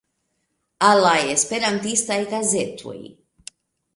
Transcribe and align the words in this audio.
Al 0.87 1.01
la 1.03 1.11
Esperantistaj 1.33 2.17
Gazetoj. 2.33 2.97